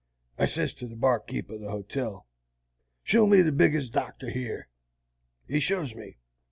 I 0.39 0.47
sez 0.47 0.73
to 0.73 0.87
the 0.87 0.95
barkeep' 0.95 1.51
o' 1.51 1.59
the 1.59 1.69
hotel, 1.69 2.25
'Show 3.03 3.27
me 3.27 3.43
the 3.43 3.51
biggest 3.51 3.93
doctor 3.93 4.31
here.' 4.31 4.67
He 5.47 5.59
shows 5.59 5.93
me. 5.93 6.17